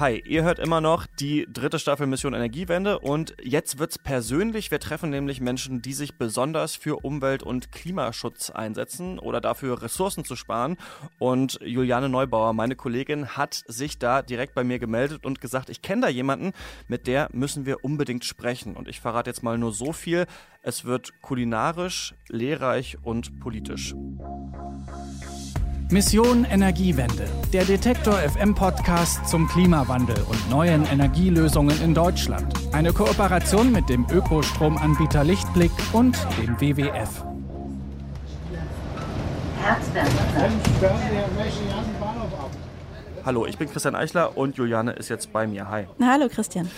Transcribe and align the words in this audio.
Hi, 0.00 0.20
ihr 0.26 0.42
hört 0.42 0.58
immer 0.58 0.80
noch 0.80 1.06
die 1.06 1.46
dritte 1.48 1.78
Staffel 1.78 2.08
Mission 2.08 2.34
Energiewende 2.34 2.98
und 2.98 3.36
jetzt 3.40 3.78
wird's 3.78 3.96
persönlich. 3.96 4.72
Wir 4.72 4.80
treffen 4.80 5.10
nämlich 5.10 5.40
Menschen, 5.40 5.82
die 5.82 5.92
sich 5.92 6.18
besonders 6.18 6.74
für 6.74 7.04
Umwelt- 7.04 7.44
und 7.44 7.70
Klimaschutz 7.70 8.50
einsetzen 8.50 9.20
oder 9.20 9.40
dafür 9.40 9.82
Ressourcen 9.82 10.24
zu 10.24 10.34
sparen. 10.34 10.78
Und 11.20 11.60
Juliane 11.62 12.08
Neubauer, 12.08 12.54
meine 12.54 12.74
Kollegin, 12.74 13.36
hat 13.36 13.62
sich 13.68 13.96
da 14.00 14.22
direkt 14.22 14.56
bei 14.56 14.64
mir 14.64 14.80
gemeldet 14.80 15.24
und 15.24 15.40
gesagt, 15.40 15.70
ich 15.70 15.80
kenne 15.80 16.02
da 16.02 16.08
jemanden, 16.08 16.54
mit 16.88 17.06
der 17.06 17.28
müssen 17.32 17.64
wir 17.64 17.84
unbedingt 17.84 18.24
sprechen. 18.24 18.74
Und 18.74 18.88
ich 18.88 18.98
verrate 18.98 19.30
jetzt 19.30 19.44
mal 19.44 19.58
nur 19.58 19.70
so 19.70 19.92
viel. 19.92 20.26
Es 20.62 20.84
wird 20.84 21.22
kulinarisch, 21.22 22.14
lehrreich 22.28 22.98
und 23.04 23.38
politisch. 23.38 23.94
Mission 25.94 26.44
Energiewende, 26.44 27.28
der 27.52 27.64
Detektor 27.64 28.14
FM 28.14 28.52
Podcast 28.52 29.28
zum 29.28 29.46
Klimawandel 29.46 30.16
und 30.28 30.50
neuen 30.50 30.84
Energielösungen 30.86 31.80
in 31.80 31.94
Deutschland. 31.94 32.52
Eine 32.72 32.92
Kooperation 32.92 33.70
mit 33.70 33.88
dem 33.88 34.04
Ökostromanbieter 34.10 35.22
Lichtblick 35.22 35.70
und 35.92 36.16
dem 36.36 36.60
WWF. 36.60 37.24
Hallo, 43.24 43.46
ich 43.46 43.56
bin 43.56 43.70
Christian 43.70 43.94
Eichler 43.94 44.36
und 44.36 44.56
Juliane 44.56 44.94
ist 44.94 45.08
jetzt 45.10 45.32
bei 45.32 45.46
mir. 45.46 45.70
Hi. 45.70 45.86
Hallo 46.02 46.28
Christian. 46.28 46.68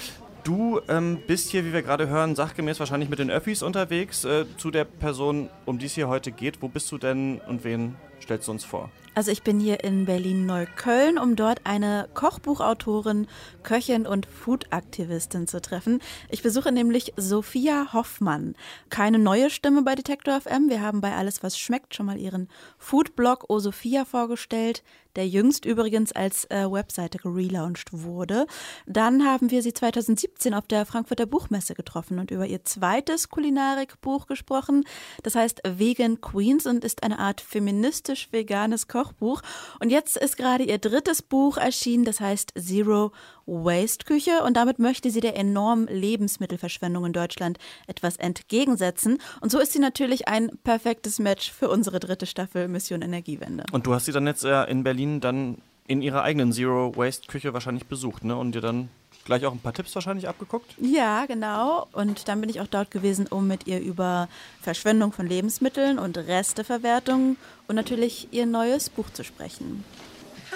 Du 0.45 0.83
ähm, 0.91 1.21
bist 1.27 1.49
hier, 1.49 1.65
wie 1.65 1.73
wir 1.73 1.81
gerade 1.81 2.09
hören, 2.09 2.37
sachgemäß 2.37 2.79
wahrscheinlich 2.81 3.09
mit 3.09 3.19
den 3.19 3.31
Öffis 3.31 3.63
unterwegs. 3.63 4.27
Äh, 4.27 4.45
zu 4.59 4.71
der 4.71 4.85
Person, 4.85 5.49
um 5.65 5.79
die 5.79 5.87
es 5.87 5.95
hier 5.95 6.09
heute 6.09 6.33
geht, 6.33 6.61
wo 6.61 6.69
bist 6.69 6.93
du 6.93 6.99
denn 6.99 7.41
und 7.49 7.65
wen 7.65 7.97
stellst 8.21 8.47
du 8.47 8.53
uns 8.53 8.63
vor? 8.63 8.91
Also 9.17 9.31
ich 9.31 9.43
bin 9.43 9.59
hier 9.61 9.83
in 9.83 10.05
Berlin-Neukölln, 10.05 11.17
um 11.17 11.37
dort 11.37 11.63
eine 11.65 12.07
Kochbuchautorin, 12.13 13.29
Köchin 13.63 14.07
und 14.07 14.27
Food-Aktivistin 14.27 15.47
zu 15.47 15.63
treffen. 15.63 16.03
Ich 16.29 16.43
besuche 16.43 16.71
nämlich 16.71 17.15
Sophia 17.17 17.95
Hoffmann. 17.95 18.57
Keine 18.91 19.19
neue 19.19 19.49
Stimme 19.49 19.81
bei 19.81 19.95
Detektor 19.95 20.39
FM. 20.39 20.69
Wir 20.69 20.83
haben 20.83 21.01
bei 21.01 21.15
Alles, 21.15 21.43
was 21.43 21.59
schmeckt 21.59 21.95
schon 21.95 22.05
mal 22.05 22.19
ihren 22.19 22.49
Foodblog 22.77 23.49
O 23.49 23.59
Sophia 23.59 24.05
vorgestellt, 24.05 24.83
der 25.17 25.27
jüngst 25.27 25.65
übrigens 25.65 26.13
als 26.13 26.45
äh, 26.51 26.71
Webseite 26.71 27.19
gelauncht 27.19 27.89
wurde. 27.93 28.47
Dann 28.87 29.25
haben 29.25 29.51
wir 29.51 29.63
sie 29.63 29.73
2017 29.73 30.55
auf 30.55 30.67
der 30.67 30.87
Frankfurter 30.87 31.27
Buchmesse 31.27 31.75
getroffen 31.75 32.19
und 32.19 32.31
über 32.31 32.47
ihr 32.47 32.65
zweites 32.65 33.31
Kulinarikbuch 33.31 34.27
gesprochen. 34.27 34.85
Das 35.23 35.35
heißt 35.35 35.63
Vegan 35.67 36.21
Queens 36.21 36.67
und 36.67 36.85
ist 36.85 37.03
eine 37.03 37.19
Art 37.19 37.41
feministisch-veganes 37.41 38.89
Koch 38.89 39.06
Kochbuch. 39.07 39.43
Und 39.81 39.91
jetzt 39.91 40.17
ist 40.17 40.37
gerade 40.37 40.65
ihr 40.65 40.79
drittes 40.79 41.23
Buch 41.23 41.57
erschienen, 41.57 42.05
das 42.05 42.21
heißt 42.21 42.53
Zero 42.59 43.13
Waste 43.47 44.05
Küche. 44.05 44.43
Und 44.45 44.57
damit 44.57 44.79
möchte 44.79 45.11
sie 45.11 45.21
der 45.21 45.37
enormen 45.37 45.87
Lebensmittelverschwendung 45.87 47.07
in 47.07 47.13
Deutschland 47.13 47.59
etwas 47.87 48.17
entgegensetzen. 48.17 49.19
Und 49.41 49.51
so 49.51 49.59
ist 49.59 49.73
sie 49.73 49.79
natürlich 49.79 50.29
ein 50.29 50.51
perfektes 50.65 51.19
Match 51.19 51.53
für 51.53 51.69
unsere 51.69 52.01
dritte 52.01 52.27
Staffel 52.27 52.69
Mission 52.69 53.03
Energiewende. 53.03 53.65
Und 53.73 53.87
du 53.87 53.95
hast 53.95 54.07
sie 54.07 54.13
dann 54.13 54.27
jetzt 54.27 54.45
äh, 54.45 54.65
in 54.65 54.83
Berlin 54.83 55.21
dann 55.21 55.59
in 55.87 56.03
ihrer 56.03 56.23
eigenen 56.23 56.53
Zero 56.53 56.97
Waste 56.97 57.29
Küche 57.29 57.55
wahrscheinlich 57.55 57.87
besucht, 57.87 58.25
ne? 58.25 58.37
Und 58.37 58.57
dir 58.57 58.61
dann 58.61 58.89
gleich 59.27 59.45
auch 59.45 59.53
ein 59.53 59.59
paar 59.59 59.75
Tipps 59.75 59.95
wahrscheinlich 59.95 60.27
abgeguckt? 60.29 60.75
Ja, 60.81 61.27
genau. 61.27 61.87
Und 61.93 62.29
dann 62.29 62.41
bin 62.41 62.49
ich 62.49 62.61
auch 62.61 62.67
dort 62.67 62.91
gewesen, 62.91 63.27
um 63.27 63.47
mit 63.47 63.67
ihr 63.67 63.81
über 63.81 64.29
Verschwendung 64.63 65.13
von 65.13 65.27
Lebensmitteln 65.27 65.99
und 65.99 66.17
Resteverwertung 66.17 67.37
und 67.69 67.77
natürlich 67.77 68.29
ihr 68.31 68.47
neues 68.47 68.89
Buch 68.89 69.11
zu 69.11 69.25
sprechen. 69.25 69.85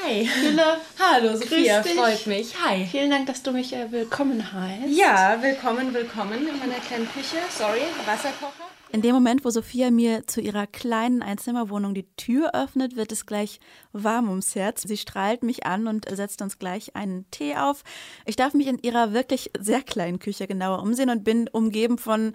Hi. 0.03 0.27
Hille. 0.27 0.79
Hallo, 0.99 1.37
Sophia, 1.37 1.83
freut 1.83 2.27
mich. 2.27 2.55
Hi. 2.65 2.87
Vielen 2.91 3.11
Dank, 3.11 3.27
dass 3.27 3.43
du 3.43 3.53
mich 3.53 3.75
äh, 3.75 3.91
willkommen 3.93 4.53
heißt. 4.53 4.89
Ja, 4.89 5.37
willkommen, 5.43 5.93
willkommen 5.93 6.47
in 6.49 6.59
meiner 6.59 6.81
kleinen 6.81 7.09
Küche. 7.13 7.37
Sorry, 7.51 7.83
Wasserkocher. 8.07 8.80
In 8.93 9.03
dem 9.03 9.15
Moment, 9.15 9.45
wo 9.45 9.51
Sophia 9.51 9.93
mir 9.93 10.27
zu 10.27 10.41
ihrer 10.41 10.67
kleinen 10.67 11.23
Einzimmerwohnung 11.23 11.95
die 11.95 12.09
Tür 12.17 12.57
öffnet, 12.57 12.97
wird 12.97 13.13
es 13.13 13.25
gleich 13.25 13.61
warm 13.93 14.29
ums 14.29 14.57
Herz. 14.57 14.83
Sie 14.83 14.97
strahlt 14.97 15.45
mich 15.45 15.65
an 15.65 15.87
und 15.87 16.09
setzt 16.11 16.43
uns 16.43 16.59
gleich 16.59 16.97
einen 16.97 17.31
Tee 17.31 17.55
auf. 17.55 17.85
Ich 18.27 18.35
darf 18.35 18.53
mich 18.53 18.67
in 18.67 18.79
ihrer 18.79 19.13
wirklich 19.13 19.53
sehr 19.61 19.83
kleinen 19.83 20.19
Küche 20.19 20.49
genauer 20.49 20.83
umsehen 20.83 21.09
und 21.09 21.23
bin 21.23 21.49
umgeben 21.49 21.99
von 21.99 22.33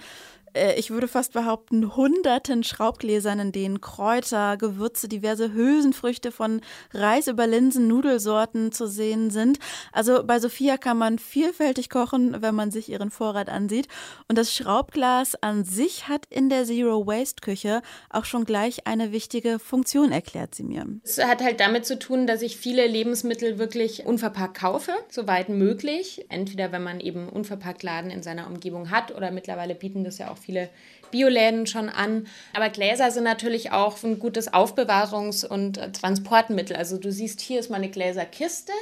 ich 0.77 0.91
würde 0.91 1.07
fast 1.07 1.33
behaupten, 1.33 1.95
hunderten 1.95 2.63
Schraubgläsern, 2.63 3.39
in 3.39 3.51
denen 3.51 3.81
Kräuter, 3.81 4.57
Gewürze, 4.57 5.07
diverse 5.07 5.53
Hülsenfrüchte 5.53 6.31
von 6.31 6.61
Reis 6.93 7.27
über 7.27 7.47
Linsen, 7.47 7.87
Nudelsorten 7.87 8.71
zu 8.71 8.87
sehen 8.87 9.29
sind. 9.29 9.59
Also 9.91 10.23
bei 10.23 10.39
Sophia 10.39 10.77
kann 10.77 10.97
man 10.97 11.19
vielfältig 11.19 11.89
kochen, 11.89 12.41
wenn 12.41 12.55
man 12.55 12.71
sich 12.71 12.89
ihren 12.89 13.11
Vorrat 13.11 13.49
ansieht. 13.49 13.87
Und 14.27 14.37
das 14.37 14.53
Schraubglas 14.53 15.35
an 15.41 15.65
sich 15.65 16.07
hat 16.07 16.25
in 16.29 16.49
der 16.49 16.65
Zero 16.65 17.05
Waste 17.05 17.41
Küche 17.41 17.81
auch 18.09 18.25
schon 18.25 18.45
gleich 18.45 18.87
eine 18.87 19.11
wichtige 19.11 19.59
Funktion, 19.59 20.11
erklärt 20.11 20.55
sie 20.55 20.63
mir. 20.63 20.85
Es 21.03 21.23
hat 21.23 21.43
halt 21.43 21.59
damit 21.59 21.85
zu 21.85 21.99
tun, 21.99 22.27
dass 22.27 22.41
ich 22.41 22.57
viele 22.57 22.87
Lebensmittel 22.87 23.57
wirklich 23.57 24.05
unverpackt 24.05 24.57
kaufe, 24.57 24.93
soweit 25.09 25.49
möglich. 25.49 26.25
Entweder 26.29 26.71
wenn 26.71 26.83
man 26.83 26.99
eben 26.99 27.29
unverpackt 27.29 27.83
Laden 27.83 28.09
in 28.09 28.23
seiner 28.23 28.47
Umgebung 28.47 28.89
hat 28.89 29.13
oder 29.13 29.31
mittlerweile 29.31 29.75
bieten 29.75 30.03
das 30.03 30.17
ja 30.17 30.31
auch 30.31 30.37
viele 30.45 30.69
Bioläden 31.11 31.67
schon 31.67 31.89
an. 31.89 32.27
Aber 32.53 32.69
Gläser 32.69 33.11
sind 33.11 33.23
natürlich 33.23 33.71
auch 33.71 34.01
ein 34.03 34.19
gutes 34.19 34.51
Aufbewahrungs- 34.53 35.45
und 35.45 35.79
Transportmittel. 35.93 36.75
Also 36.75 36.97
du 36.97 37.11
siehst, 37.11 37.41
hier 37.41 37.59
ist 37.59 37.69
meine 37.69 37.89
Gläserkiste. 37.89 38.73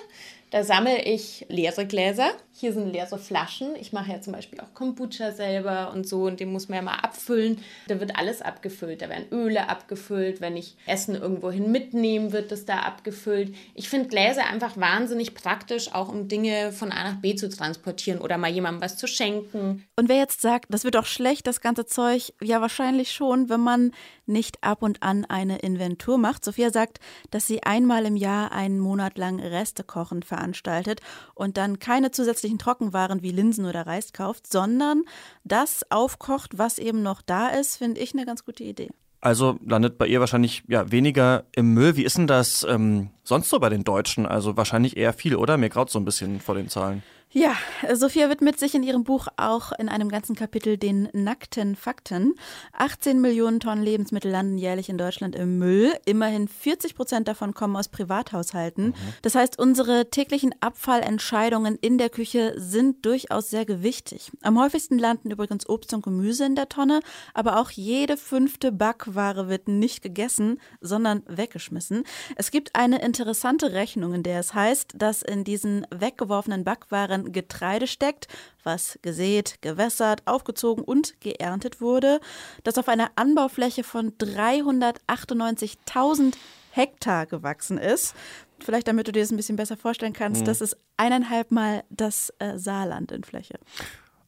Da 0.51 0.63
sammle 0.63 1.01
ich 1.01 1.46
leere 1.50 1.85
Gläser. 1.85 2.31
Hier 2.56 2.72
sind 2.72 2.91
leere 2.91 3.18
Flaschen. 3.18 3.75
Ich 3.75 3.94
mache 3.94 4.12
ja 4.12 4.22
zum 4.22 4.34
Beispiel 4.34 4.59
auch 4.59 4.74
Kombucha 4.74 5.31
selber 5.31 5.91
und 5.94 6.08
so 6.08 6.25
und 6.25 6.40
den 6.40 6.52
muss 6.52 6.69
man 6.69 6.78
ja 6.78 6.81
mal 6.84 6.96
abfüllen. 6.96 7.59
Da 7.88 8.00
wird 8.00 8.18
alles 8.18 8.41
abgefüllt. 8.41 9.02
Da 9.02 9.09
werden 9.09 9.25
Öle 9.31 9.69
abgefüllt. 9.69 10.40
Wenn 10.40 10.56
ich 10.56 10.75
Essen 10.86 11.16
irgendwohin 11.16 11.72
mitnehme, 11.72 12.31
wird 12.31 12.52
das 12.52 12.66
da 12.66 12.80
abgefüllt. 12.80 13.56
Ich 13.74 13.90
finde 13.90 14.08
Gläser 14.08 14.46
einfach 14.46 14.78
wahnsinnig 14.78 15.34
praktisch, 15.34 15.94
auch 15.94 16.09
um 16.09 16.28
Dinge 16.28 16.72
von 16.72 16.92
A 16.92 17.03
nach 17.03 17.22
B 17.22 17.36
zu 17.36 17.50
transportieren 17.50 18.22
oder 18.22 18.38
mal 18.38 18.52
jemandem 18.52 18.81
was 18.81 18.97
zu 18.97 19.08
schenken. 19.08 19.86
Und 19.96 20.09
wer 20.09 20.18
jetzt 20.18 20.42
sagt, 20.42 20.66
das 20.69 20.84
wird 20.84 20.96
doch 20.96 21.06
schlecht, 21.06 21.47
das 21.47 21.62
ganze 21.62 21.86
Zeug, 21.86 22.34
ja 22.42 22.62
wahrscheinlich 22.62 23.12
schon, 23.12 23.50
wenn 23.50 23.62
man 23.62 23.92
nicht 24.25 24.63
ab 24.63 24.81
und 24.81 25.03
an 25.03 25.25
eine 25.25 25.59
Inventur 25.59 26.18
macht. 26.18 26.46
Sophia 26.46 26.69
sagt, 26.72 27.00
dass 27.31 27.47
sie 27.47 27.63
einmal 27.63 28.06
im 28.06 28.16
Jahr 28.16 28.52
einen 28.52 28.80
Monat 28.80 29.18
lang 29.18 29.40
Restekochen 29.40 30.24
veranstaltet 30.24 30.53
veranstaltet 30.53 31.02
und 31.36 31.58
dann 31.58 31.80
keine 31.80 32.12
zusätzlichen 32.12 32.43
Trockenwaren 32.58 33.22
wie 33.22 33.31
Linsen 33.31 33.66
oder 33.66 33.88
Reis 33.88 34.14
kauft, 34.14 34.52
sondern 34.52 35.04
das 35.44 35.90
aufkocht, 35.90 36.58
was 36.58 36.78
eben 36.78 37.04
noch 37.04 37.22
da 37.22 37.48
ist, 37.48 37.78
finde 37.78 38.02
ich 38.02 38.14
eine 38.14 38.26
ganz 38.26 38.46
gute 38.46 38.64
Idee. 38.64 38.90
Also 39.22 39.58
landet 39.66 39.98
bei 39.98 40.06
ihr 40.06 40.20
wahrscheinlich 40.20 40.64
ja 40.68 40.92
weniger 40.92 41.46
im 41.54 41.74
Müll. 41.74 41.96
Wie 41.96 42.04
ist 42.04 42.18
denn 42.18 42.28
das 42.28 42.66
ähm, 42.70 43.09
sonst 43.24 43.50
so 43.50 43.58
bei 43.58 43.70
den 43.70 43.86
Deutschen? 43.86 44.26
Also 44.26 44.58
wahrscheinlich 44.58 44.98
eher 44.98 45.14
viel, 45.14 45.38
oder? 45.38 45.56
Mir 45.58 45.70
graut 45.70 45.90
so 45.90 45.98
ein 45.98 46.04
bisschen 46.04 46.42
vor 46.42 46.56
den 46.56 46.68
Zahlen. 46.68 47.04
Ja, 47.35 47.55
Sophia 47.91 48.29
widmet 48.29 48.59
sich 48.59 48.75
in 48.75 48.83
ihrem 48.83 49.03
Buch 49.03 49.27
auch 49.38 49.71
in 49.79 49.89
einem 49.89 50.09
ganzen 50.09 50.35
Kapitel 50.35 50.77
den 50.77 51.09
nackten 51.13 51.75
Fakten. 51.75 52.35
18 52.73 53.19
Millionen 53.19 53.59
Tonnen 53.59 53.81
Lebensmittel 53.81 54.29
landen 54.29 54.59
jährlich 54.59 54.88
in 54.88 54.99
Deutschland 54.99 55.35
im 55.35 55.57
Müll. 55.57 55.91
Immerhin 56.05 56.47
40 56.47 56.94
Prozent 56.94 57.27
davon 57.27 57.55
kommen 57.55 57.75
aus 57.75 57.88
Privathaushalten. 57.88 58.89
Mhm. 58.89 58.94
Das 59.23 59.33
heißt, 59.33 59.57
unsere 59.57 60.11
täglichen 60.11 60.53
Abfallentscheidungen 60.59 61.75
in 61.81 61.97
der 61.97 62.11
Küche 62.11 62.53
sind 62.57 63.03
durchaus 63.03 63.50
sehr 63.50 63.65
gewichtig. 63.65 64.31
Am 64.44 64.61
häufigsten 64.61 65.00
landen 65.00 65.31
übrigens 65.31 65.67
Obst 65.67 65.91
und 65.95 66.03
Gemüse 66.03 66.45
in 66.45 66.53
der 66.53 66.69
Tonne, 66.69 67.00
aber 67.33 67.59
auch 67.59 67.71
jede 67.71 68.15
fünfte 68.15 68.71
Backware 68.71 69.50
wird 69.50 69.67
nicht 69.67 70.03
gegessen, 70.03 70.61
sondern 70.81 71.24
weggeschmissen. 71.25 72.03
Es 72.36 72.51
gibt 72.51 72.75
eine 72.75 73.01
interessante 73.01 73.71
Rechnung, 73.71 74.13
in 74.13 74.21
der 74.21 74.39
es 74.39 74.53
heißt, 74.53 74.91
dass 74.95 75.24
in 75.24 75.44
diesen 75.44 75.88
weggeworfenen 75.89 76.63
Backwaren 76.63 77.23
Getreide 77.31 77.88
steckt, 77.88 78.28
was 78.64 79.00
gesät, 79.02 79.58
gewässert, 79.62 80.22
aufgezogen 80.25 80.84
und 80.84 81.20
geerntet 81.22 81.80
wurde, 81.81 82.20
das 82.64 82.78
auf 82.78 82.90
einer 82.90 83.10
Anbaufläche 83.16 83.84
von 83.84 84.12
398.000 84.18 86.36
Hektar 86.72 87.25
gewachsen 87.28 87.78
ist. 87.78 88.16
Vielleicht 88.60 88.88
damit 88.88 89.08
du 89.08 89.12
dir 89.12 89.22
das 89.22 89.31
ein 89.31 89.38
bisschen 89.38 89.58
besser 89.58 89.78
vorstellen 89.78 90.14
kannst, 90.14 90.42
mhm. 90.42 90.46
das 90.46 90.62
ist 90.62 90.75
eineinhalb 90.98 91.52
Mal 91.52 91.84
das 91.90 92.34
äh, 92.40 92.58
Saarland 92.58 93.12
in 93.12 93.24
Fläche. 93.24 93.60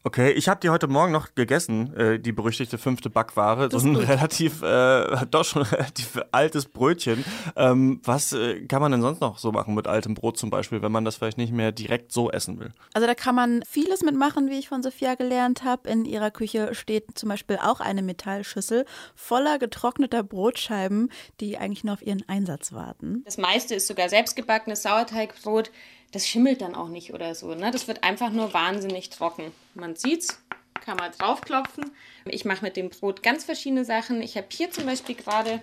Okay, 0.07 0.33
ich 0.33 0.47
habe 0.47 0.59
die 0.59 0.69
heute 0.69 0.85
Morgen 0.85 1.11
noch 1.11 1.33
gegessen, 1.33 1.91
äh, 1.97 2.19
die 2.19 2.31
berüchtigte 2.31 2.77
fünfte 2.77 3.09
Backware. 3.09 3.69
Das 3.69 3.81
so 3.81 3.89
ein 3.89 3.95
relativ, 3.95 4.61
äh, 4.61 5.25
doch 5.31 5.43
schon 5.43 5.63
relativ 5.63 6.21
altes 6.31 6.65
Brötchen. 6.67 7.25
Ähm, 7.55 8.01
was 8.03 8.31
äh, 8.31 8.67
kann 8.67 8.83
man 8.83 8.91
denn 8.91 9.01
sonst 9.01 9.19
noch 9.19 9.39
so 9.39 9.51
machen 9.51 9.73
mit 9.73 9.87
altem 9.87 10.13
Brot 10.13 10.37
zum 10.37 10.51
Beispiel, 10.51 10.83
wenn 10.83 10.91
man 10.91 11.05
das 11.05 11.15
vielleicht 11.15 11.39
nicht 11.39 11.51
mehr 11.51 11.71
direkt 11.71 12.11
so 12.11 12.29
essen 12.29 12.59
will? 12.59 12.71
Also 12.93 13.07
da 13.07 13.15
kann 13.15 13.33
man 13.33 13.63
vieles 13.67 14.03
mitmachen, 14.03 14.51
wie 14.51 14.59
ich 14.59 14.69
von 14.69 14.83
Sophia 14.83 15.15
gelernt 15.15 15.63
habe. 15.63 15.89
In 15.89 16.05
ihrer 16.05 16.29
Küche 16.29 16.75
steht 16.75 17.17
zum 17.17 17.29
Beispiel 17.29 17.57
auch 17.59 17.79
eine 17.79 18.03
Metallschüssel 18.03 18.85
voller 19.15 19.57
getrockneter 19.57 20.21
Brotscheiben, 20.21 21.11
die 21.39 21.57
eigentlich 21.57 21.83
nur 21.83 21.95
auf 21.95 22.05
ihren 22.05 22.23
Einsatz 22.29 22.73
warten. 22.73 23.23
Das 23.25 23.39
meiste 23.39 23.73
ist 23.73 23.87
sogar 23.87 24.07
selbstgebackenes 24.07 24.83
Sauerteigbrot 24.83 25.71
das 26.11 26.27
schimmelt 26.27 26.61
dann 26.61 26.75
auch 26.75 26.89
nicht 26.89 27.13
oder 27.13 27.35
so. 27.35 27.53
Ne? 27.55 27.71
Das 27.71 27.87
wird 27.87 28.03
einfach 28.03 28.29
nur 28.29 28.53
wahnsinnig 28.53 29.09
trocken. 29.09 29.51
Man 29.73 29.95
sieht's, 29.95 30.39
kann 30.85 30.97
man 30.97 31.11
draufklopfen. 31.11 31.91
Ich 32.25 32.45
mache 32.45 32.63
mit 32.63 32.77
dem 32.77 32.89
Brot 32.89 33.23
ganz 33.23 33.43
verschiedene 33.43 33.85
Sachen. 33.85 34.21
Ich 34.21 34.37
habe 34.37 34.47
hier 34.49 34.71
zum 34.71 34.85
Beispiel 34.85 35.15
gerade, 35.15 35.61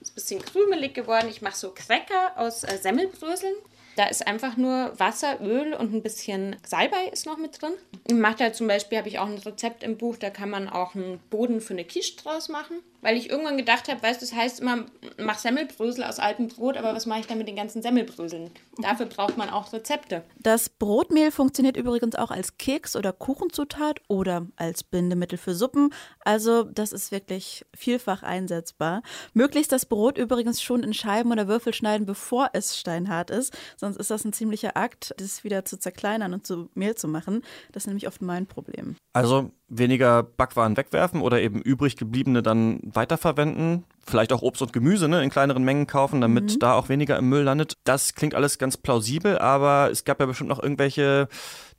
ist 0.00 0.12
ein 0.12 0.14
bisschen 0.14 0.44
krümelig 0.44 0.94
geworden, 0.94 1.28
ich 1.28 1.42
mache 1.42 1.56
so 1.56 1.70
Cracker 1.70 2.32
aus 2.36 2.64
äh, 2.64 2.78
Semmelbröseln. 2.78 3.54
Da 3.96 4.06
ist 4.06 4.26
einfach 4.26 4.56
nur 4.56 4.98
Wasser, 4.98 5.40
Öl 5.42 5.74
und 5.74 5.92
ein 5.92 6.02
bisschen 6.02 6.56
Salbei 6.66 7.08
ist 7.12 7.26
noch 7.26 7.36
mit 7.36 7.60
drin. 7.60 7.74
Ich 8.06 8.14
mache 8.14 8.36
da 8.36 8.52
zum 8.52 8.66
Beispiel, 8.66 8.96
habe 8.96 9.08
ich 9.08 9.18
auch 9.18 9.26
ein 9.26 9.38
Rezept 9.38 9.82
im 9.82 9.98
Buch, 9.98 10.16
da 10.16 10.30
kann 10.30 10.48
man 10.48 10.68
auch 10.68 10.94
einen 10.94 11.18
Boden 11.28 11.60
für 11.60 11.74
eine 11.74 11.84
Quiche 11.84 12.16
draus 12.16 12.48
machen. 12.48 12.78
Weil 13.02 13.16
ich 13.16 13.28
irgendwann 13.28 13.56
gedacht 13.56 13.88
habe, 13.88 14.00
weißt 14.00 14.22
du, 14.22 14.26
das 14.26 14.34
heißt 14.34 14.60
immer, 14.60 14.86
mach 15.18 15.38
Semmelbrösel 15.38 16.04
aus 16.04 16.20
altem 16.20 16.46
Brot, 16.46 16.76
aber 16.76 16.94
was 16.94 17.04
mache 17.04 17.20
ich 17.20 17.26
dann 17.26 17.36
mit 17.36 17.48
den 17.48 17.56
ganzen 17.56 17.82
Semmelbröseln? 17.82 18.50
Dafür 18.78 19.06
braucht 19.06 19.36
man 19.36 19.50
auch 19.50 19.72
Rezepte. 19.72 20.22
Das 20.38 20.68
Brotmehl 20.68 21.32
funktioniert 21.32 21.76
übrigens 21.76 22.14
auch 22.14 22.30
als 22.30 22.58
Keks- 22.58 22.96
oder 22.96 23.12
Kuchenzutat 23.12 24.00
oder 24.06 24.46
als 24.54 24.84
Bindemittel 24.84 25.36
für 25.36 25.54
Suppen. 25.54 25.92
Also 26.20 26.62
das 26.62 26.92
ist 26.92 27.10
wirklich 27.10 27.66
vielfach 27.74 28.22
einsetzbar. 28.22 29.02
Möglichst 29.34 29.72
das 29.72 29.84
Brot 29.84 30.16
übrigens 30.16 30.62
schon 30.62 30.84
in 30.84 30.94
Scheiben 30.94 31.32
oder 31.32 31.48
Würfel 31.48 31.74
schneiden, 31.74 32.06
bevor 32.06 32.50
es 32.52 32.78
steinhart 32.78 33.30
ist. 33.30 33.52
Sonst 33.76 33.96
ist 33.96 34.12
das 34.12 34.24
ein 34.24 34.32
ziemlicher 34.32 34.76
Akt, 34.76 35.12
das 35.18 35.42
wieder 35.42 35.64
zu 35.64 35.76
zerkleinern 35.76 36.34
und 36.34 36.46
zu 36.46 36.70
Mehl 36.74 36.94
zu 36.94 37.08
machen. 37.08 37.42
Das 37.72 37.82
ist 37.82 37.86
nämlich 37.88 38.06
oft 38.06 38.22
mein 38.22 38.46
Problem. 38.46 38.94
Also 39.12 39.50
weniger 39.72 40.22
Backwaren 40.22 40.76
wegwerfen 40.76 41.20
oder 41.20 41.40
eben 41.40 41.60
übrig 41.60 41.96
gebliebene 41.96 42.42
dann 42.42 42.80
weiterverwenden. 42.82 43.84
Vielleicht 44.04 44.32
auch 44.32 44.42
Obst 44.42 44.60
und 44.62 44.72
Gemüse 44.72 45.08
ne, 45.08 45.22
in 45.22 45.30
kleineren 45.30 45.64
Mengen 45.64 45.86
kaufen, 45.86 46.20
damit 46.20 46.54
mhm. 46.54 46.58
da 46.58 46.74
auch 46.74 46.88
weniger 46.88 47.16
im 47.18 47.28
Müll 47.28 47.42
landet. 47.42 47.78
Das 47.84 48.14
klingt 48.14 48.34
alles 48.34 48.58
ganz 48.58 48.76
plausibel, 48.76 49.38
aber 49.38 49.90
es 49.90 50.04
gab 50.04 50.20
ja 50.20 50.26
bestimmt 50.26 50.50
noch 50.50 50.62
irgendwelche 50.62 51.28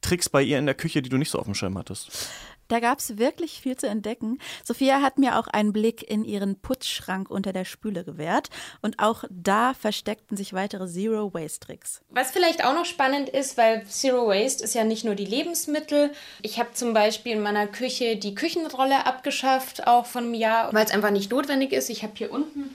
Tricks 0.01 0.29
bei 0.29 0.41
ihr 0.41 0.57
in 0.57 0.65
der 0.65 0.75
Küche, 0.75 1.01
die 1.01 1.09
du 1.09 1.17
nicht 1.17 1.29
so 1.29 1.39
auf 1.39 1.45
dem 1.45 1.53
Schirm 1.53 1.77
hattest. 1.77 2.29
Da 2.73 2.79
gab 2.79 2.97
es 2.97 3.19
wirklich 3.19 3.61
viel 3.61 3.77
zu 3.77 3.87
entdecken. 3.87 4.39
Sophia 4.63 4.99
hat 5.03 5.19
mir 5.19 5.37
auch 5.37 5.45
einen 5.45 5.73
Blick 5.73 6.09
in 6.09 6.25
ihren 6.25 6.59
Putzschrank 6.59 7.29
unter 7.29 7.53
der 7.53 7.65
Spüle 7.65 8.03
gewährt. 8.03 8.49
Und 8.81 8.97
auch 8.97 9.25
da 9.29 9.75
versteckten 9.75 10.35
sich 10.37 10.53
weitere 10.53 10.87
Zero-Waste-Tricks. 10.87 12.01
Was 12.09 12.31
vielleicht 12.31 12.65
auch 12.65 12.73
noch 12.73 12.85
spannend 12.85 13.29
ist, 13.29 13.57
weil 13.57 13.85
Zero 13.85 14.25
Waste 14.27 14.63
ist 14.63 14.73
ja 14.73 14.83
nicht 14.85 15.05
nur 15.05 15.13
die 15.13 15.23
Lebensmittel. 15.23 16.13
Ich 16.41 16.57
habe 16.57 16.73
zum 16.73 16.95
Beispiel 16.95 17.33
in 17.33 17.43
meiner 17.43 17.67
Küche 17.67 18.15
die 18.15 18.33
Küchenrolle 18.33 19.05
abgeschafft, 19.05 19.85
auch 19.85 20.07
von 20.07 20.23
einem 20.23 20.33
Jahr, 20.33 20.73
weil 20.73 20.83
es 20.83 20.91
einfach 20.91 21.11
nicht 21.11 21.29
notwendig 21.29 21.73
ist. 21.73 21.91
Ich 21.91 22.01
habe 22.01 22.13
hier 22.15 22.31
unten 22.31 22.73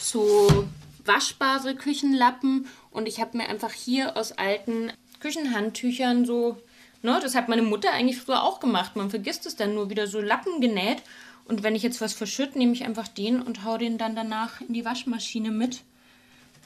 so 0.00 0.66
waschbare 1.04 1.76
Küchenlappen 1.76 2.66
und 2.90 3.06
ich 3.06 3.20
habe 3.20 3.36
mir 3.36 3.48
einfach 3.48 3.72
hier 3.72 4.16
aus 4.16 4.32
alten 4.32 4.92
Küchenhandtüchern 5.20 6.24
so 6.24 6.56
Ne, 7.02 7.18
das 7.22 7.34
hat 7.34 7.48
meine 7.48 7.62
Mutter 7.62 7.92
eigentlich 7.92 8.18
früher 8.18 8.42
auch 8.42 8.58
gemacht. 8.58 8.96
Man 8.96 9.10
vergisst 9.10 9.46
es 9.46 9.56
dann 9.56 9.74
nur 9.74 9.88
wieder 9.90 10.06
so 10.06 10.20
Lappen 10.20 10.60
genäht. 10.60 11.02
Und 11.44 11.62
wenn 11.62 11.74
ich 11.74 11.82
jetzt 11.82 12.00
was 12.00 12.12
verschütte, 12.12 12.58
nehme 12.58 12.72
ich 12.72 12.84
einfach 12.84 13.08
den 13.08 13.40
und 13.40 13.64
hau 13.64 13.78
den 13.78 13.98
dann 13.98 14.16
danach 14.16 14.60
in 14.60 14.74
die 14.74 14.84
Waschmaschine 14.84 15.50
mit. 15.50 15.82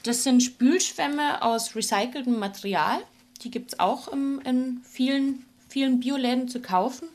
Das 0.03 0.23
sind 0.23 0.41
Spülschwämme 0.41 1.41
aus 1.41 1.75
recyceltem 1.75 2.37
Material. 2.37 2.99
Die 3.41 3.51
gibt 3.51 3.73
es 3.73 3.79
auch 3.79 4.09
im, 4.09 4.41
in 4.41 4.81
vielen, 4.83 5.45
vielen 5.69 5.99
Bioläden 5.99 6.49
zu 6.49 6.61
kaufen. 6.61 7.07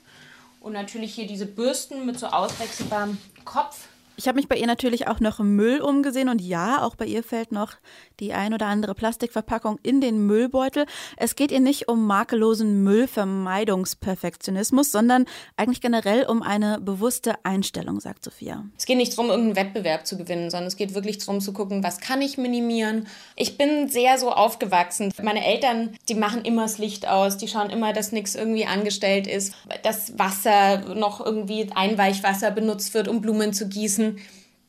Und 0.60 0.72
natürlich 0.72 1.14
hier 1.14 1.26
diese 1.26 1.46
Bürsten 1.46 2.06
mit 2.06 2.18
so 2.18 2.28
auswechselbarem 2.28 3.18
Kopf. 3.44 3.88
Ich 4.18 4.26
habe 4.26 4.34
mich 4.34 4.48
bei 4.48 4.56
ihr 4.56 4.66
natürlich 4.66 5.06
auch 5.06 5.20
noch 5.20 5.38
im 5.38 5.54
Müll 5.54 5.80
umgesehen 5.80 6.28
und 6.28 6.40
ja, 6.40 6.82
auch 6.82 6.96
bei 6.96 7.06
ihr 7.06 7.22
fällt 7.22 7.52
noch 7.52 7.74
die 8.18 8.32
ein 8.32 8.52
oder 8.52 8.66
andere 8.66 8.96
Plastikverpackung 8.96 9.78
in 9.84 10.00
den 10.00 10.26
Müllbeutel. 10.26 10.86
Es 11.16 11.36
geht 11.36 11.52
ihr 11.52 11.60
nicht 11.60 11.86
um 11.86 12.04
makellosen 12.04 12.82
Müllvermeidungsperfektionismus, 12.82 14.90
sondern 14.90 15.26
eigentlich 15.56 15.80
generell 15.80 16.24
um 16.24 16.42
eine 16.42 16.80
bewusste 16.80 17.36
Einstellung, 17.44 18.00
sagt 18.00 18.24
Sophia. 18.24 18.64
Es 18.76 18.86
geht 18.86 18.96
nicht 18.96 19.12
darum, 19.12 19.30
irgendeinen 19.30 19.68
Wettbewerb 19.68 20.04
zu 20.04 20.18
gewinnen, 20.18 20.50
sondern 20.50 20.66
es 20.66 20.74
geht 20.74 20.96
wirklich 20.96 21.18
darum 21.18 21.40
zu 21.40 21.52
gucken, 21.52 21.84
was 21.84 22.00
kann 22.00 22.20
ich 22.20 22.38
minimieren. 22.38 23.06
Ich 23.36 23.56
bin 23.56 23.88
sehr 23.88 24.18
so 24.18 24.32
aufgewachsen. 24.32 25.12
Meine 25.22 25.46
Eltern, 25.46 25.96
die 26.08 26.16
machen 26.16 26.42
immer 26.42 26.62
das 26.62 26.78
Licht 26.78 27.06
aus, 27.06 27.36
die 27.36 27.46
schauen 27.46 27.70
immer, 27.70 27.92
dass 27.92 28.10
nichts 28.10 28.34
irgendwie 28.34 28.66
angestellt 28.66 29.28
ist, 29.28 29.54
dass 29.84 30.18
Wasser 30.18 30.96
noch 30.96 31.24
irgendwie 31.24 31.70
Einweichwasser 31.72 32.50
benutzt 32.50 32.94
wird, 32.94 33.06
um 33.06 33.20
Blumen 33.20 33.52
zu 33.52 33.68
gießen 33.68 34.07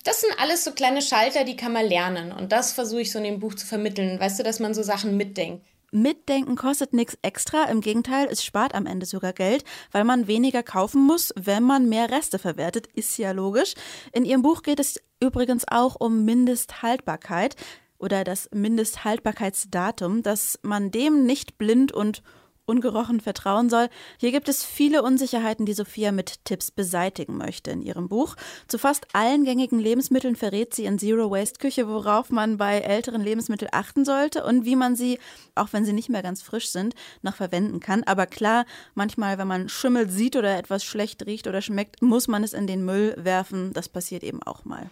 das 0.03 0.21
sind 0.21 0.33
alles 0.39 0.63
so 0.63 0.71
kleine 0.71 1.01
Schalter, 1.01 1.43
die 1.43 1.55
kann 1.55 1.73
man 1.73 1.85
lernen. 1.85 2.31
Und 2.31 2.51
das 2.51 2.71
versuche 2.71 3.01
ich 3.01 3.11
so 3.11 3.19
in 3.19 3.25
dem 3.25 3.39
Buch 3.39 3.55
zu 3.55 3.65
vermitteln. 3.65 4.19
Weißt 4.19 4.39
du, 4.39 4.43
dass 4.43 4.59
man 4.59 4.73
so 4.73 4.81
Sachen 4.81 5.17
mitdenkt. 5.17 5.65
Mitdenken 5.91 6.55
kostet 6.55 6.93
nichts 6.93 7.17
extra. 7.21 7.65
Im 7.65 7.81
Gegenteil, 7.81 8.27
es 8.29 8.43
spart 8.43 8.75
am 8.75 8.85
Ende 8.85 9.05
sogar 9.05 9.33
Geld, 9.33 9.63
weil 9.91 10.03
man 10.03 10.27
weniger 10.27 10.63
kaufen 10.63 11.01
muss, 11.01 11.33
wenn 11.35 11.63
man 11.63 11.89
mehr 11.89 12.11
Reste 12.11 12.39
verwertet. 12.39 12.87
Ist 12.87 13.17
ja 13.17 13.31
logisch. 13.31 13.73
In 14.13 14.25
ihrem 14.25 14.41
Buch 14.41 14.61
geht 14.61 14.79
es 14.79 15.01
übrigens 15.19 15.65
auch 15.67 15.95
um 15.99 16.25
Mindesthaltbarkeit 16.25 17.55
oder 17.97 18.23
das 18.23 18.49
Mindesthaltbarkeitsdatum, 18.53 20.23
dass 20.23 20.59
man 20.61 20.91
dem 20.91 21.25
nicht 21.25 21.57
blind 21.57 21.91
und 21.91 22.23
ungerochen 22.69 23.19
vertrauen 23.19 23.69
soll. 23.69 23.89
Hier 24.17 24.31
gibt 24.31 24.47
es 24.47 24.63
viele 24.63 25.03
Unsicherheiten, 25.03 25.65
die 25.65 25.73
Sophia 25.73 26.11
mit 26.11 26.45
Tipps 26.45 26.71
beseitigen 26.71 27.37
möchte 27.37 27.71
in 27.71 27.81
ihrem 27.81 28.07
Buch. 28.07 28.35
Zu 28.67 28.77
fast 28.77 29.07
allen 29.13 29.43
gängigen 29.43 29.79
Lebensmitteln 29.79 30.35
verrät 30.35 30.73
sie 30.73 30.85
in 30.85 30.99
Zero 30.99 31.31
Waste 31.31 31.59
Küche, 31.59 31.87
worauf 31.87 32.29
man 32.29 32.57
bei 32.57 32.79
älteren 32.79 33.21
Lebensmitteln 33.21 33.71
achten 33.73 34.05
sollte 34.05 34.45
und 34.45 34.65
wie 34.65 34.75
man 34.75 34.95
sie, 34.95 35.19
auch 35.55 35.69
wenn 35.71 35.83
sie 35.83 35.93
nicht 35.93 36.09
mehr 36.09 36.23
ganz 36.23 36.41
frisch 36.41 36.69
sind, 36.69 36.95
noch 37.21 37.35
verwenden 37.35 37.79
kann. 37.79 38.03
Aber 38.03 38.27
klar, 38.27 38.65
manchmal, 38.93 39.37
wenn 39.37 39.47
man 39.47 39.67
Schimmel 39.67 40.09
sieht 40.09 40.35
oder 40.35 40.57
etwas 40.57 40.83
schlecht 40.83 41.25
riecht 41.25 41.47
oder 41.47 41.61
schmeckt, 41.61 42.01
muss 42.01 42.27
man 42.27 42.43
es 42.43 42.53
in 42.53 42.67
den 42.67 42.85
Müll 42.85 43.15
werfen. 43.17 43.73
Das 43.73 43.89
passiert 43.89 44.23
eben 44.23 44.43
auch 44.43 44.63
mal. 44.65 44.89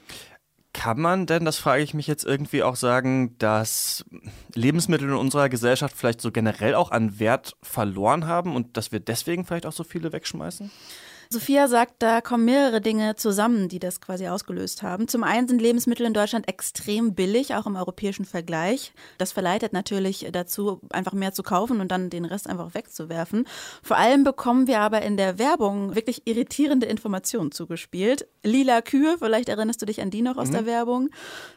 Kann 0.78 1.02
man 1.02 1.26
denn, 1.26 1.44
das 1.44 1.58
frage 1.58 1.82
ich 1.82 1.96
mich 1.96 2.06
jetzt 2.06 2.24
irgendwie 2.24 2.62
auch 2.62 2.76
sagen, 2.76 3.36
dass 3.40 4.06
Lebensmittel 4.54 5.10
in 5.10 5.16
unserer 5.16 5.50
Gesellschaft 5.50 5.98
vielleicht 5.98 6.22
so 6.22 6.32
generell 6.32 6.76
auch 6.76 6.92
an 6.92 7.20
Wert 7.20 7.58
verloren 7.64 8.28
haben 8.28 8.56
und 8.56 8.78
dass 8.78 8.92
wir 8.92 9.00
deswegen 9.00 9.44
vielleicht 9.44 9.66
auch 9.66 9.72
so 9.72 9.84
viele 9.84 10.14
wegschmeißen? 10.14 10.70
Sophia 11.30 11.68
sagt, 11.68 11.96
da 12.00 12.22
kommen 12.22 12.46
mehrere 12.46 12.80
Dinge 12.80 13.16
zusammen, 13.16 13.68
die 13.68 13.80
das 13.80 14.00
quasi 14.00 14.28
ausgelöst 14.28 14.82
haben. 14.82 15.08
Zum 15.08 15.24
einen 15.24 15.48
sind 15.48 15.62
Lebensmittel 15.62 16.06
in 16.06 16.14
Deutschland 16.14 16.48
extrem 16.48 17.16
billig, 17.16 17.54
auch 17.56 17.66
im 17.66 17.76
europäischen 17.76 18.26
Vergleich. 18.26 18.94
Das 19.18 19.34
verleitet 19.34 19.74
natürlich 19.74 20.28
dazu, 20.31 20.80
einfach 20.90 21.14
mehr 21.14 21.34
zu 21.34 21.44
kaufen 21.44 21.81
und 21.81 21.92
dann 21.92 22.10
den 22.10 22.26
Rest 22.26 22.48
einfach 22.50 22.74
wegzuwerfen. 22.74 23.46
Vor 23.84 23.98
allem 23.98 24.24
bekommen 24.24 24.68
wir 24.68 24.80
aber 24.80 25.02
in 25.02 25.18
der 25.18 25.38
Werbung 25.38 25.96
wirklich 25.96 26.22
irritierende 26.26 26.86
Informationen 26.86 27.52
zugespielt. 27.52 28.28
Lila 28.44 28.81
Kühe, 28.81 29.18
vielleicht 29.19 29.50
erinnerst 29.50 29.81
du 29.81 29.86
dich 29.86 30.02
an 30.02 30.10
die 30.10 30.22
noch 30.22 30.38
aus 30.38 30.50
mhm. 30.50 30.54
der 30.54 30.66
Werbung. 30.66 31.10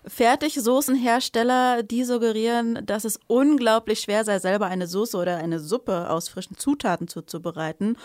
Fertigsoßenhersteller, 0.07 1.83
die 1.83 2.05
suggerieren, 2.05 2.81
dass 2.85 3.05
es 3.05 3.21
unglaublich 3.29 4.01
schwer 4.01 4.25
sei, 4.25 4.39
selber 4.39 4.67
eine 4.67 4.87
Soße 4.87 5.17
oder 5.17 5.37
eine 5.37 5.61
Suppe 5.61 6.11
aus 6.11 6.29
frischen 6.29 6.57
Zutaten 6.57 7.09
zuzubereiten. 7.09 7.97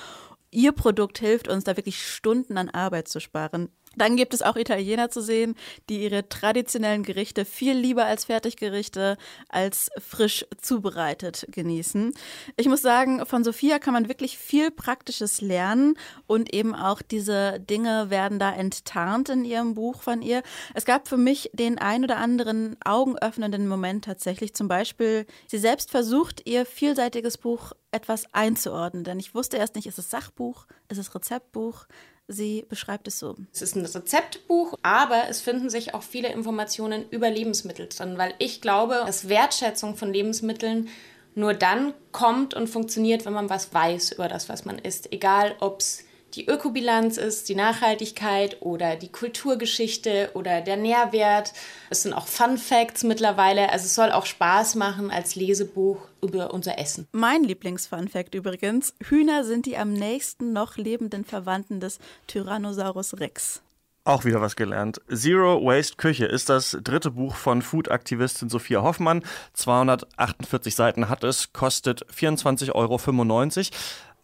Ihr 0.56 0.72
Produkt 0.72 1.20
hilft 1.20 1.50
uns 1.50 1.66
da 1.66 1.76
wirklich 1.76 2.02
Stunden 2.02 2.58
an 2.58 2.70
Arbeit 2.70 3.10
zu 3.10 3.20
sparen. 3.20 3.68
Dann 3.98 4.16
gibt 4.16 4.34
es 4.34 4.42
auch 4.42 4.56
Italiener 4.56 5.10
zu 5.10 5.22
sehen, 5.22 5.56
die 5.90 6.04
ihre 6.04 6.28
traditionellen 6.30 7.04
Gerichte 7.04 7.46
viel 7.46 7.74
lieber 7.74 8.06
als 8.06 8.26
Fertiggerichte 8.26 9.18
als 9.50 9.90
frisch 9.98 10.46
zubereitet 10.62 11.46
genießen. 11.50 12.14
Ich 12.58 12.68
muss 12.68 12.82
sagen, 12.82 13.26
von 13.26 13.44
Sophia 13.44 13.80
kann 13.80 13.94
man 13.94 14.08
wirklich 14.08 14.38
viel 14.38 14.72
Praktisches 14.72 15.42
lernen 15.42 15.96
und 16.28 16.54
eben 16.54 16.76
auch 16.76 17.02
diese 17.02 17.60
Dinge 17.60 18.10
werden 18.10 18.40
da 18.40 18.52
enttarnt 18.54 19.30
in 19.30 19.46
ihrem 19.46 19.76
Buch 19.76 20.02
von 20.02 20.22
ihr. 20.22 20.44
Es 20.74 20.86
gab 20.86 21.08
für 21.08 21.18
mich 21.18 21.50
den 21.54 21.78
ein 21.78 22.04
oder 22.04 22.18
anderen 22.18 22.78
augenöffnenden 22.84 23.68
Moment 23.68 24.06
tatsächlich. 24.06 24.54
Zum 24.54 24.68
Beispiel, 24.68 25.26
sie 25.48 25.58
selbst 25.58 25.92
versucht, 25.92 26.48
ihr 26.48 26.66
vielseitiges 26.66 27.38
Buch 27.38 27.74
etwas 27.92 28.26
einzuordnen. 28.34 29.04
Denn 29.04 29.20
ich 29.20 29.34
wusste 29.34 29.58
erst 29.58 29.76
nicht, 29.76 29.88
ist 29.88 30.00
es 30.00 30.10
Sachbuch, 30.10 30.68
ist 30.90 30.98
es 30.98 31.16
Rezeptbuch? 31.16 31.86
Sie 32.28 32.66
beschreibt 32.70 33.08
es 33.08 33.20
so. 33.20 33.36
Es 33.54 33.62
ist 33.62 33.76
ein 33.76 33.86
Rezeptbuch, 33.86 34.76
aber 34.82 35.30
es 35.30 35.42
finden 35.42 35.70
sich 35.70 35.94
auch 35.94 36.02
viele 36.02 36.32
Informationen 36.32 37.06
über 37.12 37.30
Lebensmittel 37.30 37.88
drin, 37.88 38.18
weil 38.18 38.34
ich 38.40 38.62
glaube, 38.62 39.04
dass 39.06 39.30
Wertschätzung 39.30 39.96
von 39.96 40.12
Lebensmitteln 40.12 40.90
nur 41.36 41.54
dann 41.54 41.94
kommt 42.12 42.54
und 42.54 42.68
funktioniert, 42.68 43.26
wenn 43.26 43.34
man 43.34 43.50
was 43.50 43.74
weiß 43.74 44.14
über 44.14 44.28
das, 44.28 44.50
was 44.50 44.66
man 44.66 44.80
isst. 44.80 45.12
Egal, 45.12 45.56
ob 45.60 45.82
es 45.82 46.05
die 46.36 46.48
Ökobilanz 46.48 47.18
ist, 47.18 47.50
die 47.50 47.56
Nachhaltigkeit 47.56 48.58
oder 48.62 48.96
die 48.96 49.12
Kulturgeschichte 49.12 50.32
oder 50.34 50.62
der 50.62 50.78
Nährwert. 50.78 51.54
Es 51.90 52.04
sind 52.04 52.14
auch 52.14 52.28
Fun 52.28 52.58
Facts 52.58 53.04
mittlerweile. 53.04 53.72
Also 53.72 53.86
es 53.86 53.96
soll 53.96 54.12
auch 54.12 54.26
Spaß 54.26 54.76
machen 54.76 55.12
als 55.12 55.36
Lesebuch 55.36 55.98
über 56.22 56.54
unser 56.54 56.78
Essen. 56.78 57.08
Mein 57.12 57.44
Lieblings-Fun 57.44 58.08
Fact 58.08 58.36
übrigens: 58.36 58.94
Hühner 59.04 59.44
sind 59.44 59.66
die 59.66 59.78
am 59.78 59.94
nächsten 59.94 60.54
noch 60.54 60.78
lebenden 60.78 61.24
Verwandten 61.24 61.80
des 61.80 62.00
Tyrannosaurus 62.28 63.20
Rex. 63.20 63.62
Auch 64.08 64.24
wieder 64.24 64.40
was 64.40 64.56
gelernt. 64.56 65.02
Zero 65.12 65.66
Waste 65.66 65.96
Küche 65.96 66.28
ist 66.28 66.48
das 66.48 66.78
dritte 66.84 67.10
Buch 67.10 67.36
von 67.36 67.64
Food-Aktivistin 67.64 68.50
Sophia 68.50 68.84
Hoffmann. 68.84 69.24
248 69.54 70.76
Seiten 70.76 71.10
hat 71.10 71.24
es, 71.24 71.54
kostet 71.54 72.06
24,95 72.14 72.76
Euro. 72.76 73.00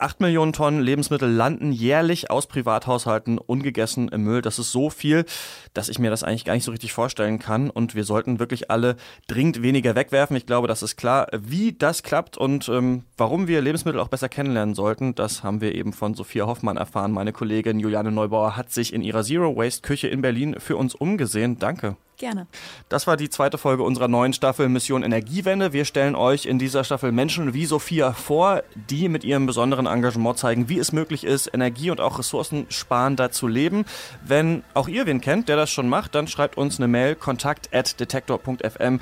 8 0.02 0.20
Millionen 0.20 0.52
Tonnen 0.52 0.82
Lebensmittel 0.82 1.30
landen 1.30 1.72
jährlich 1.72 2.32
aus 2.32 2.48
Privathaushalten 2.48 3.38
ungegessen 3.38 4.10
im 4.10 4.24
Müll. 4.24 4.42
Das 4.42 4.58
ist 4.58 4.72
so 4.72 4.90
viel, 4.90 5.26
dass 5.74 5.90
ich 5.90 6.00
mir 6.00 6.10
das 6.10 6.24
eigentlich 6.24 6.46
gar 6.46 6.54
nicht 6.54 6.64
so 6.64 6.72
richtig 6.72 6.92
vorstellen 6.92 7.38
kann. 7.38 7.70
Und 7.70 7.94
wir 7.94 8.04
sollten 8.04 8.40
wirklich 8.40 8.72
alle 8.72 8.96
dringend 9.28 9.62
weniger 9.62 9.96
wegwerfen. 9.96 10.36
Ich 10.36 10.46
glaube, 10.46 10.68
das 10.68 10.82
ist 10.82 10.96
klar. 10.96 11.28
Wie 11.38 11.74
das 11.74 12.04
klappt 12.04 12.38
und 12.38 12.68
ähm, 12.70 13.04
warum 13.16 13.48
wir 13.48 13.62
Lebensmittel 13.62 14.00
auch 14.02 14.08
besser 14.08 14.30
kennenlernen 14.30 14.74
sollten, 14.74 15.14
das 15.14 15.44
haben 15.44 15.62
wir 15.62 15.76
eben 15.76 15.94
von 15.94 16.16
Sophia 16.16 16.48
Hoffmann 16.48 16.78
erfahren. 16.78 17.12
Meine 17.12 17.32
Kollegin 17.32 17.80
Juliane 17.80 18.12
Neubauer 18.12 18.58
hat 18.58 18.72
sich 18.72 18.94
in 18.94 19.04
ihrer 19.04 19.24
Zero 19.24 19.56
Waste 19.56 19.82
Küche 19.82 20.08
in 20.08 20.22
Berlin 20.22 20.56
für 20.58 20.78
uns 20.78 20.96
umgesehen. 20.96 21.60
Danke. 21.60 21.96
Gerne. 22.22 22.46
Das 22.88 23.08
war 23.08 23.18
die 23.18 23.32
zweite 23.32 23.58
Folge 23.58 23.82
unserer 23.82 24.08
neuen 24.08 24.32
Staffel 24.34 24.70
Mission 24.70 25.02
Energiewende. 25.02 25.74
Wir 25.74 25.86
stellen 25.86 26.14
euch 26.14 26.46
in 26.46 26.60
dieser 26.60 26.84
Staffel 26.84 27.12
Menschen 27.12 27.56
wie 27.56 27.66
Sophia 27.66 28.14
vor, 28.14 28.62
die 28.76 29.10
mit 29.10 29.24
ihrem 29.24 29.48
besonderen 29.48 29.88
Engagement 29.88 30.38
zeigen, 30.38 30.70
wie 30.70 30.78
es 30.78 30.92
möglich 30.92 31.24
ist, 31.24 31.52
Energie 31.52 31.90
und 31.90 32.00
auch 32.00 32.20
ressourcensparender 32.20 33.32
zu 33.32 33.48
leben. 33.48 33.86
Wenn 34.24 34.62
auch 34.76 34.88
ihr 34.88 35.08
wen 35.08 35.20
kennt, 35.20 35.50
der 35.50 35.56
das 35.56 35.72
schon 35.72 35.90
macht, 35.90 36.14
dann 36.14 36.28
schreibt 36.28 36.58
uns 36.58 36.78
eine 36.78 36.88
Mail 36.88 37.16
kontakt@detektor.fm 37.16 39.00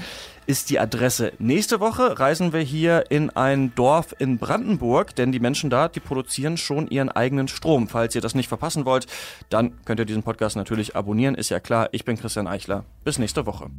ist 0.50 0.72
die 0.72 0.80
Adresse. 0.80 1.32
Nächste 1.38 1.80
Woche 1.80 2.20
reisen 2.20 2.54
wir 2.54 2.62
hier 2.62 3.12
in 3.12 3.30
ein 3.30 3.72
Dorf 3.76 4.16
in 4.18 4.40
Brandenburg, 4.40 5.16
denn 5.16 5.32
die 5.32 5.40
Menschen 5.40 5.70
da, 5.70 5.88
die 5.88 6.00
produzieren 6.00 6.58
schon 6.58 6.88
ihren 6.88 7.10
eigenen 7.10 7.48
Strom. 7.48 7.88
Falls 7.88 8.16
ihr 8.16 8.22
das 8.22 8.34
nicht 8.34 8.48
verpassen 8.48 8.84
wollt, 8.84 9.06
dann 9.50 9.74
könnt 9.86 10.00
ihr 10.00 10.08
diesen 10.08 10.24
Podcast 10.24 10.56
natürlich 10.56 10.96
abonnieren, 10.96 11.36
ist 11.36 11.50
ja 11.50 11.60
klar. 11.60 11.90
Ich 11.92 12.04
bin 12.04 12.18
Christian 12.18 12.48
Eichler. 12.48 12.84
Bis 13.04 13.20
nächste 13.20 13.46
Woche. 13.46 13.70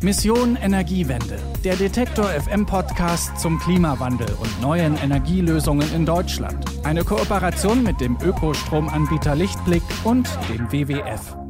Mission 0.00 0.56
Energiewende, 0.56 1.38
der 1.62 1.76
Detektor 1.76 2.24
FM 2.24 2.64
Podcast 2.64 3.38
zum 3.38 3.60
Klimawandel 3.60 4.34
und 4.40 4.62
neuen 4.62 4.96
Energielösungen 4.96 5.94
in 5.94 6.06
Deutschland. 6.06 6.64
Eine 6.84 7.04
Kooperation 7.04 7.82
mit 7.82 8.00
dem 8.00 8.16
Ökostromanbieter 8.22 9.34
Lichtblick 9.34 9.82
und 10.04 10.26
dem 10.48 10.72
WWF. 10.72 11.41